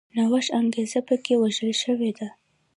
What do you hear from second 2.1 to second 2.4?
وه